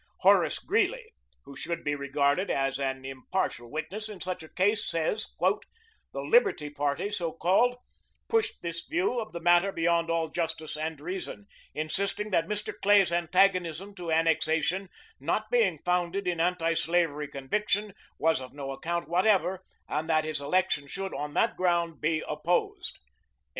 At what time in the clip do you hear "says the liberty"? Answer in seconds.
4.89-6.71